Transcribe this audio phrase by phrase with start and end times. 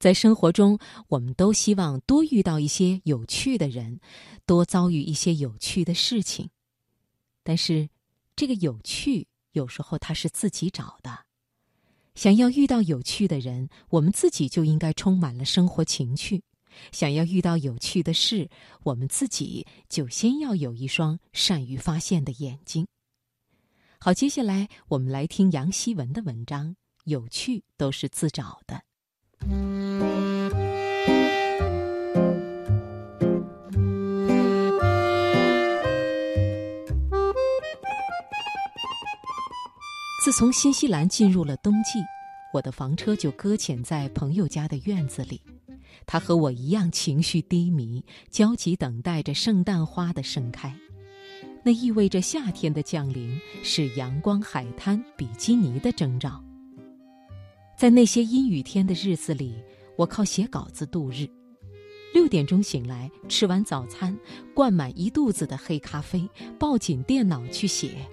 [0.00, 0.78] 在生活中，
[1.08, 4.00] 我们都希望多遇到一些有趣的人，
[4.46, 6.48] 多遭遇一些有趣的事情。
[7.42, 7.86] 但是，
[8.34, 11.26] 这个有趣有时候它是自己找的。
[12.14, 16.40] 想要遇到有趣的人，我们自己就应该充满了生活情趣；
[16.92, 18.48] 想要遇到有趣的事，
[18.84, 22.86] 我们自己就先要有一双善于发现的眼睛。
[23.98, 26.74] 好，接下来我们来听杨希文的文章：
[27.04, 28.82] 有趣都是自找的。
[40.22, 41.98] 自从新西兰进入了冬季，
[42.52, 45.40] 我的房车就搁浅在朋友家的院子里。
[46.04, 50.76] 他和我一样情绪低迷，焦急等待着圣诞花的盛开。
[51.64, 56.44] 那意味着夏天的降临，是阳光、海滩、比基尼的征兆。
[57.74, 59.54] 在那些阴雨天的日子里，
[59.96, 61.26] 我靠写稿子度日。
[62.12, 64.14] 六点钟醒来，吃完早餐，
[64.52, 68.06] 灌满一肚子的黑咖啡，抱紧电脑去写。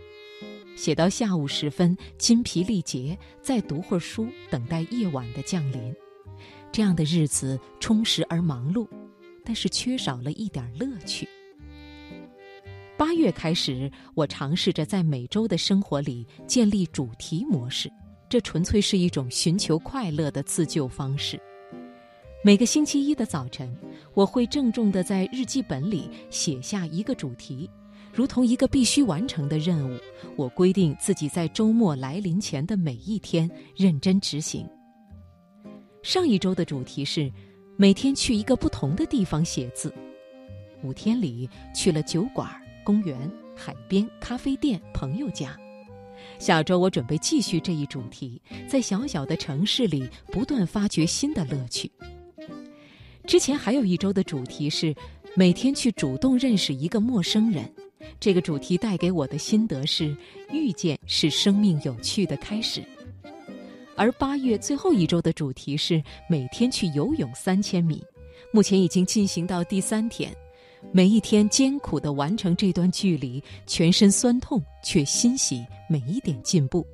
[0.77, 5.93] 写到下午时分，筋疲力竭，再读会儿书，等待夜晚的降临。
[6.71, 8.87] 这样的日子充实而忙碌，
[9.43, 11.27] 但是缺少了一点乐趣。
[12.95, 17.91] 八月开始，我尝试着在每周的生活里建立主题模式，
[18.29, 21.41] 这纯粹是一种寻求快乐的自救方式。
[22.43, 23.75] 每个星期一的早晨，
[24.13, 27.67] 我会郑重地在日记本里写下一个主题。
[28.17, 29.95] 如同一个必须完成的任务，
[30.35, 34.67] 我规定自己在周末来临前的每一天认真执行。
[36.01, 37.31] 上一周的主题是
[37.77, 39.93] 每天去一个不同的地方写字，
[40.81, 42.49] 五天里去了酒馆、
[42.83, 45.55] 公园、海边、咖啡店、朋友家。
[46.39, 51.91] 下周我准备继续这一主题，在小小的城市里不断发掘新的乐趣。
[53.27, 54.95] 之前还有一周的主题是
[55.35, 57.71] 每天去主动认识一个陌生人。
[58.19, 60.15] 这个主题带给我的心得是：
[60.51, 62.83] 遇见是生命有趣的开始。
[63.95, 68.03] 而八月最后一周的主题是每天去游泳三千米，
[68.51, 70.31] 目前已经进行到第三天，
[70.91, 76.85] 每一天艰苦地完成这段距离，全身酸痛却欣喜每一点进步。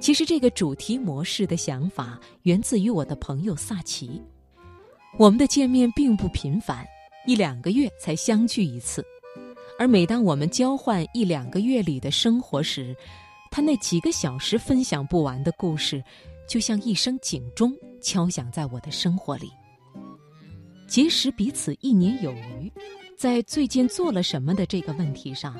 [0.00, 4.20] 其实这个主题模式的想法源自于我的朋友萨奇，
[5.18, 6.86] 我们的见面并不频繁，
[7.26, 9.04] 一两个月才相聚一次。
[9.78, 12.96] 而每当我们交换一两个月里的生活时，
[13.50, 16.02] 他那几个小时分享不完的故事，
[16.48, 19.50] 就像一声警钟敲响在我的生活里。
[20.86, 22.72] 结识彼此一年有余，
[23.16, 25.56] 在最近做了什么的这个问题上，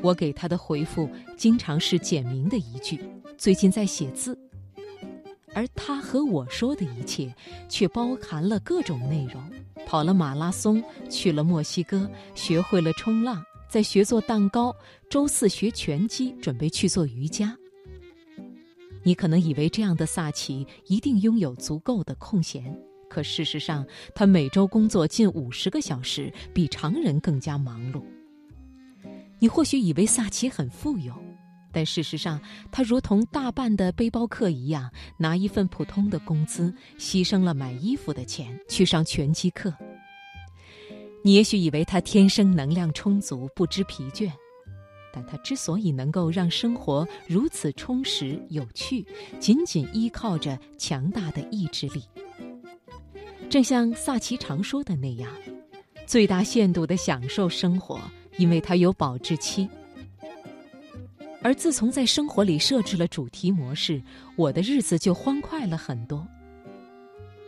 [0.00, 2.98] 我给他的回复经常是简明的一句
[3.36, 4.38] ：“最近在写字。”
[5.54, 7.34] 而他和我说的一切，
[7.68, 9.42] 却包含了各种内容：
[9.84, 13.44] 跑了马拉松，去了墨西哥，学会了冲浪。
[13.68, 14.74] 在学做蛋糕，
[15.10, 17.54] 周四学拳击，准备去做瑜伽。
[19.02, 22.76] 你可能以为这样的萨奇一定拥有足够的空闲，
[23.08, 28.02] 可事实上，他每周工作近五十个小时，比常人更加忙碌。
[29.38, 31.14] 你或许以为萨奇很富有，
[31.70, 32.40] 但事实上，
[32.72, 39.72] 他如同大半的背包客一样，拿一份普通的工资，牺牲了买衣服的钱，去上拳击课。
[41.22, 44.30] 你也许以为他天生能量充足，不知疲倦，
[45.12, 49.04] 但他之所以能够让生活如此充实有趣，
[49.40, 52.02] 仅仅依靠着强大的意志力。
[53.50, 55.30] 正像萨奇常说的那样，
[56.06, 58.00] 最大限度的享受生活，
[58.36, 59.68] 因为它有保质期。
[61.42, 64.02] 而自从在生活里设置了主题模式，
[64.36, 66.26] 我的日子就欢快了很多。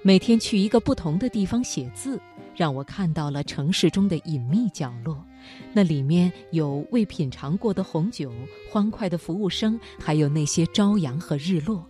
[0.02, 2.18] 每天去一个不同的地方写字。
[2.54, 5.24] 让我看到了城市中的隐秘角落，
[5.72, 8.32] 那里面有未品尝过的红酒、
[8.70, 11.86] 欢快的服务生，还有那些朝阳和日落。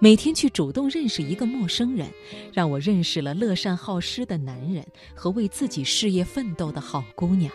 [0.00, 2.10] 每天去主动认识一个陌生人，
[2.52, 4.84] 让我认识了乐善好施的男人
[5.14, 7.50] 和为自己事业奋斗的好姑娘。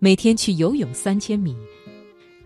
[0.00, 1.56] 每天去游泳三千米。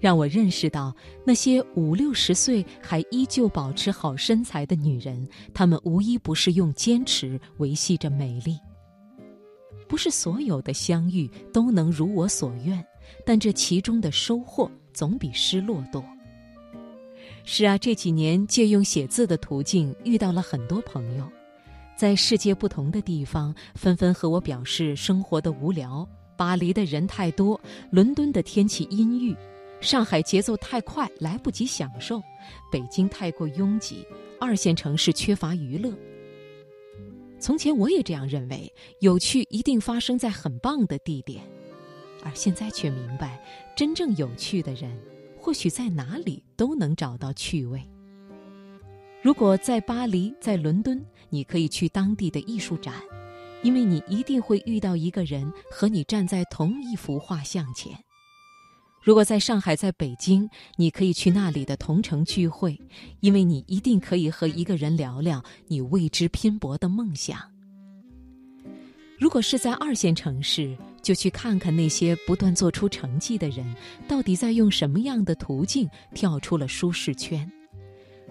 [0.02, 0.92] 让我认识到，
[1.24, 8.58] 那些五六十岁还依旧保持好身材的女人，她们无一不是用坚持维系着美丽。
[9.86, 12.84] 不是所有的相遇都能如我所愿，
[13.24, 16.04] 但这其中的收获总比失落多。
[17.44, 21.30] 是啊，这几年借用写字的途径遇到了很多朋友，
[21.94, 26.04] 在世界不同的地方，纷纷和我表示生活的无聊，
[26.36, 27.60] 巴黎的人太多，
[27.92, 29.32] 伦敦的天气阴郁。
[29.82, 32.20] 上海节奏太快，来不及享受；
[32.70, 34.06] 北京太过拥挤，
[34.40, 35.92] 二线城市缺乏娱乐。
[37.40, 41.42] 从前我也这样认为，有趣一定发生在很棒的地点，
[42.22, 43.42] 而现在却明白，
[43.74, 44.96] 真正有趣的人，
[45.36, 47.82] 或许在哪里都能找到趣味。
[49.20, 52.94] 如果在巴黎、在伦敦，你可以去当地的艺术展，
[53.64, 57.92] 因为你一定会遇到一个人和你站在同一幅画像前。
[59.02, 62.80] 如果在上海、在北京，你可以去那里的同城聚会，
[63.18, 67.40] 因为你一定可以和一个人聊聊你为之拼搏的梦想。
[69.18, 73.66] 如果是在二线城市，就去看看那些不断做出成绩的人，
[74.06, 77.50] 到底在用什么样的途径跳出了舒适圈。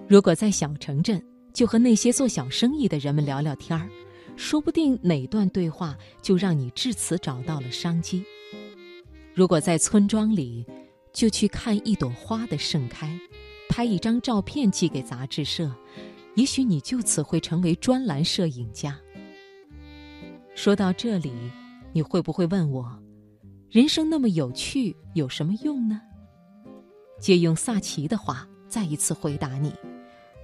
[0.07, 1.21] 如果在小城镇，
[1.53, 3.89] 就和那些做小生意的人们聊聊天儿，
[4.37, 8.23] 说不定哪段对话就让你至此找到了商机。
[9.33, 10.65] 如果在村庄里，
[11.13, 13.17] 就去看一朵花的盛开，
[13.69, 15.73] 拍一张照片寄给杂志社，
[16.35, 18.99] 也许你就此会成为专栏摄影家。
[20.53, 21.31] 说到这里，
[21.93, 23.01] 你会不会问我，
[23.69, 26.01] 人生那么有趣，有什么用呢？
[27.19, 29.73] 借用萨奇的话，再一次回答你。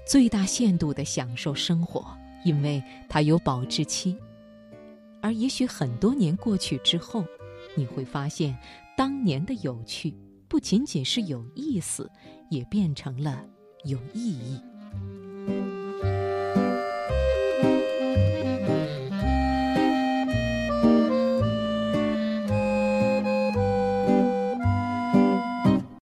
[0.05, 2.05] 最大限度的享受生活，
[2.45, 4.15] 因为它有保质期。
[5.21, 7.25] 而也许很多年过去之后，
[7.77, 8.57] 你会发现，
[8.97, 10.13] 当年的有趣
[10.47, 12.09] 不仅仅是有意思，
[12.49, 13.45] 也变成了
[13.85, 14.59] 有意义。